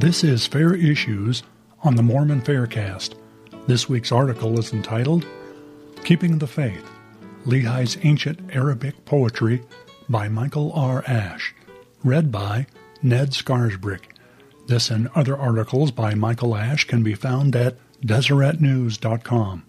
[0.00, 1.42] This is Fair Issues
[1.82, 3.16] on the Mormon Faircast.
[3.66, 5.26] This week's article is entitled
[6.04, 6.90] Keeping the Faith
[7.44, 9.62] Lehi's Ancient Arabic Poetry
[10.08, 11.04] by Michael R.
[11.06, 11.54] Ash,
[12.02, 12.66] read by
[13.02, 14.04] Ned Scarisbrick.
[14.68, 19.66] This and other articles by Michael Ash can be found at DeseretNews.com.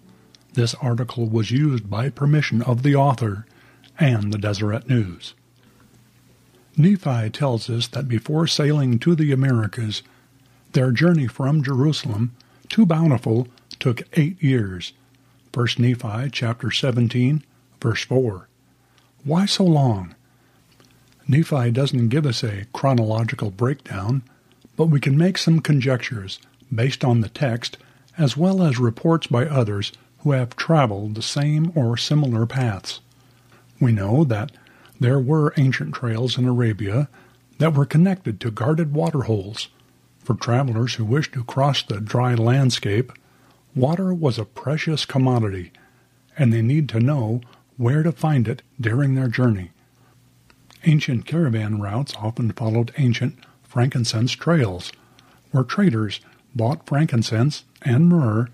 [0.53, 3.45] This article was used by permission of the author
[3.99, 5.33] and the Deseret News.
[6.77, 10.03] Nephi tells us that before sailing to the Americas,
[10.73, 12.35] their journey from Jerusalem
[12.69, 13.47] to Bountiful
[13.79, 14.93] took eight years.
[15.53, 17.43] 1 Nephi chapter 17,
[17.81, 18.47] verse 4.
[19.23, 20.15] Why so long?
[21.27, 24.23] Nephi doesn't give us a chronological breakdown,
[24.75, 26.39] but we can make some conjectures
[26.73, 27.77] based on the text
[28.17, 32.99] as well as reports by others who have traveled the same or similar paths.
[33.79, 34.51] We know that
[34.99, 37.09] there were ancient trails in Arabia
[37.57, 39.69] that were connected to guarded water holes.
[40.23, 43.11] For travelers who wished to cross the dry landscape,
[43.75, 45.71] water was a precious commodity,
[46.37, 47.41] and they need to know
[47.77, 49.71] where to find it during their journey.
[50.83, 54.91] Ancient caravan routes often followed ancient frankincense trails,
[55.51, 56.19] where traders
[56.55, 58.49] bought frankincense and myrrh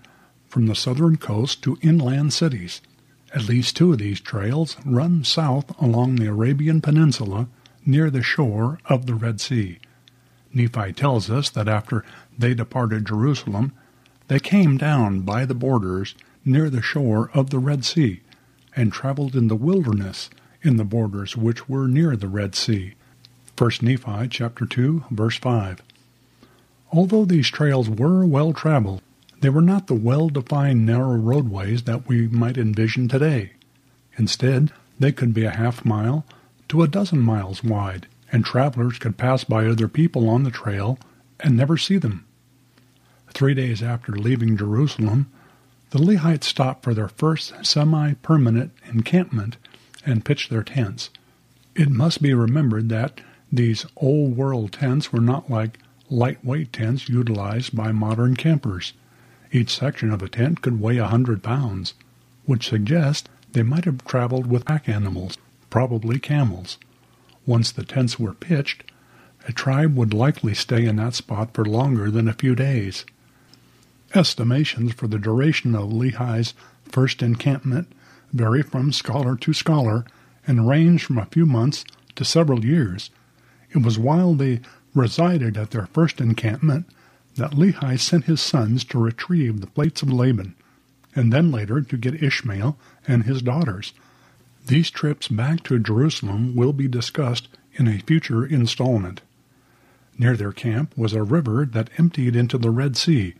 [0.48, 2.80] from the southern coast to inland cities.
[3.34, 7.48] At least two of these trails run south along the Arabian Peninsula
[7.84, 9.78] near the shore of the Red Sea.
[10.52, 12.04] Nephi tells us that after
[12.38, 13.72] they departed Jerusalem,
[14.28, 18.20] they came down by the borders near the shore of the Red Sea
[18.76, 20.30] and traveled in the wilderness
[20.62, 22.94] in the borders which were near the Red Sea.
[23.56, 25.82] 1 Nephi chapter 2 verse 5.
[26.92, 29.02] Although these trails were well traveled,
[29.40, 33.52] they were not the well-defined narrow roadways that we might envision today.
[34.16, 36.24] Instead, they could be a half mile
[36.68, 40.98] to a dozen miles wide, and travelers could pass by other people on the trail
[41.40, 42.24] and never see them.
[43.32, 45.30] Three days after leaving Jerusalem,
[45.90, 49.56] the Lehites stopped for their first semi-permanent encampment
[50.04, 51.10] and pitched their tents.
[51.74, 55.78] It must be remembered that these old-world tents were not like
[56.10, 58.92] lightweight tents utilized by modern campers.
[59.52, 61.94] Each section of a tent could weigh a hundred pounds,
[62.44, 65.38] which suggests they might have traveled with pack animals,
[65.70, 66.78] probably camels.
[67.48, 68.84] Once the tents were pitched,
[69.46, 73.06] a tribe would likely stay in that spot for longer than a few days.
[74.14, 76.52] Estimations for the duration of Lehi's
[76.84, 77.90] first encampment
[78.34, 80.04] vary from scholar to scholar
[80.46, 83.08] and range from a few months to several years.
[83.70, 84.60] It was while they
[84.94, 86.84] resided at their first encampment
[87.36, 90.54] that Lehi sent his sons to retrieve the plates of Laban,
[91.16, 92.76] and then later to get Ishmael
[93.06, 93.94] and his daughters.
[94.68, 99.22] These trips back to Jerusalem will be discussed in a future installment.
[100.18, 103.34] Near their camp was a river that emptied into the Red Sea.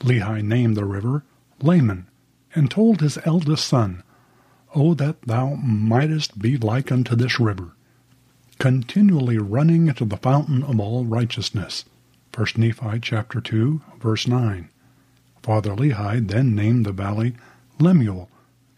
[0.00, 1.22] Lehi named the river
[1.62, 2.08] Laman,
[2.52, 4.02] and told his eldest son,
[4.74, 7.70] O that thou mightest be like unto this river,
[8.58, 11.84] continually running into the fountain of all righteousness.
[12.34, 14.68] 1 Nephi chapter 2, verse 9.
[15.44, 17.36] Father Lehi then named the valley
[17.78, 18.28] Lemuel,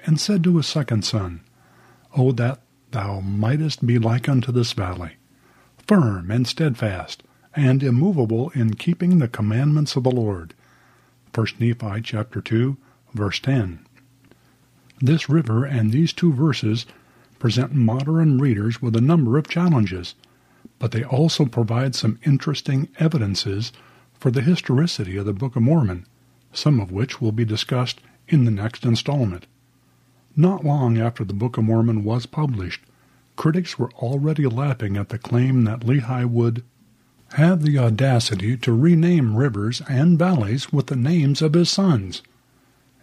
[0.05, 1.41] and said to his second son,
[2.17, 5.13] O that thou mightest be like unto this valley,
[5.87, 7.23] firm and steadfast,
[7.55, 10.55] and immovable in keeping the commandments of the Lord.
[11.35, 12.77] 1 Nephi chapter 2,
[13.15, 13.81] verse 10.
[15.01, 16.87] This river and these two verses
[17.39, 20.15] present modern readers with a number of challenges
[20.83, 23.73] but they also provide some interesting evidences
[24.15, 26.05] for the historicity of the Book of Mormon,
[26.53, 29.47] some of which will be discussed in the next installment.
[30.37, 32.81] Not long after the Book of Mormon was published,
[33.37, 36.65] critics were already laughing at the claim that Lehi would
[37.35, 42.23] have the audacity to rename rivers and valleys with the names of his sons.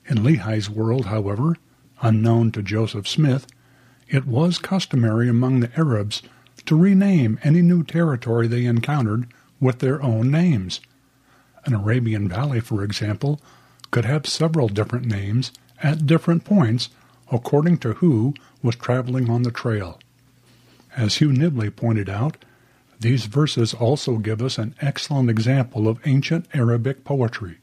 [0.08, 1.58] In Lehi's world, however,
[2.02, 3.46] unknown to Joseph Smith,
[4.08, 6.24] it was customary among the Arabs
[6.66, 9.28] to rename any new territory they encountered
[9.60, 10.80] with their own names.
[11.66, 13.40] An Arabian valley, for example,
[13.92, 15.52] could have several different names
[15.84, 16.90] at different points
[17.32, 20.00] according to who was traveling on the trail.
[20.96, 22.38] As Hugh Nibley pointed out,
[23.00, 27.58] these verses also give us an excellent example of ancient Arabic poetry.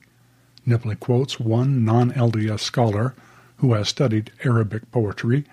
[0.67, 3.15] Nibley quotes one non-LDS scholar
[3.59, 5.45] who has studied Arabic poetry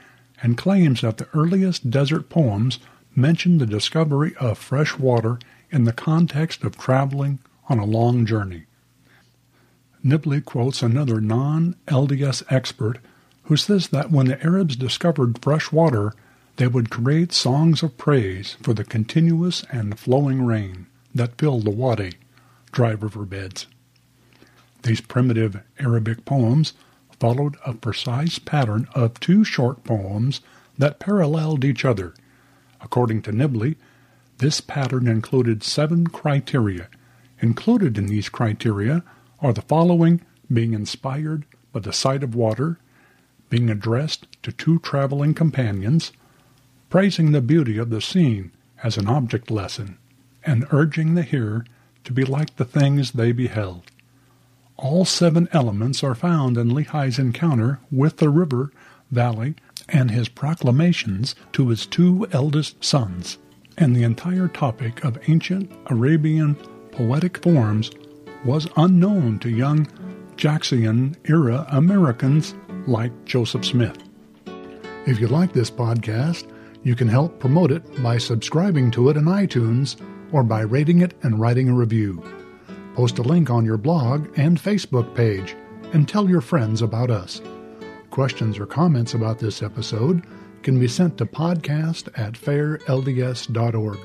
[0.42, 2.80] and claims that the earliest desert poems
[3.15, 5.39] mention the discovery of fresh water
[5.71, 7.39] in the context of traveling
[7.69, 8.63] on a long journey.
[10.04, 13.00] Nibley quotes another non-LDS expert
[13.44, 16.13] who says that when the Arabs discovered fresh water,
[16.57, 21.72] they would create songs of praise for the continuous and flowing rain that filled the
[21.72, 22.13] wadi,
[22.72, 23.68] dry river beds.
[24.84, 26.74] These primitive Arabic poems
[27.19, 30.42] followed a precise pattern of two short poems
[30.78, 32.13] that paralleled each other.
[32.81, 33.75] According to Nibley,
[34.39, 36.89] this pattern included seven criteria.
[37.39, 39.04] Included in these criteria
[39.39, 42.78] are the following being inspired by the sight of water,
[43.54, 46.12] being addressed to two traveling companions,
[46.90, 48.52] praising the beauty of the scene
[48.84, 49.96] as an object lesson,
[50.44, 51.64] and urging the hearer
[52.04, 53.84] to be like the things they beheld.
[54.76, 58.72] All seven elements are found in Lehi's encounter with the river,
[59.12, 59.54] valley,
[59.88, 63.38] and his proclamations to his two eldest sons.
[63.78, 66.56] And the entire topic of ancient Arabian
[66.92, 67.92] poetic forms
[68.44, 69.88] was unknown to young
[70.38, 72.56] Jackson era Americans
[72.88, 73.98] like Joseph Smith.
[75.06, 76.50] If you like this podcast,
[76.84, 79.96] you can help promote it by subscribing to it in iTunes
[80.32, 82.24] or by rating it and writing a review.
[82.96, 85.56] Post a link on your blog and Facebook page
[85.94, 87.42] and tell your friends about us.
[88.10, 90.24] Questions or comments about this episode
[90.62, 94.00] can be sent to podcast at fairlds.org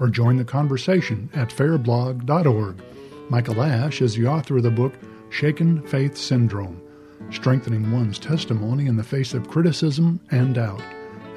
[0.00, 2.82] or join the conversation at fairblog.org.
[3.30, 4.94] Michael Ash is the author of the book
[5.30, 6.82] Shaken Faith Syndrome
[7.30, 10.82] Strengthening One's Testimony in the Face of Criticism and Doubt,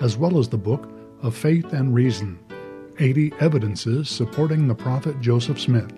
[0.01, 0.89] as well as the book
[1.21, 2.39] of Faith and Reason
[2.99, 5.91] 80 Evidences Supporting the Prophet Joseph Smith.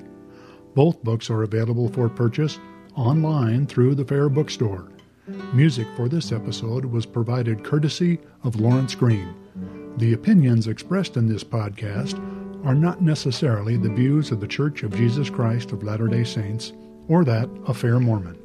[0.76, 2.60] Both books are available for purchase
[2.96, 4.92] online through the Fair Bookstore.
[5.54, 9.34] Music for this episode was provided courtesy of Lawrence Green.
[9.98, 12.16] The opinions expressed in this podcast
[12.66, 16.74] are not necessarily the views of the Church of Jesus Christ of Latter day Saints
[17.08, 18.38] or that of Fair Mormon.